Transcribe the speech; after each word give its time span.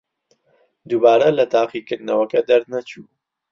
دووبارە 0.89 1.29
لە 1.37 1.45
تاقیکردنەوەکە 1.53 2.39
دەرنەچوو. 2.49 3.05